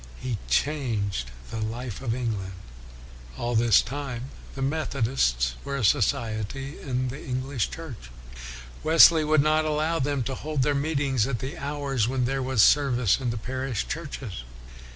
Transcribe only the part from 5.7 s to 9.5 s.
a society in the English Church. Wesley would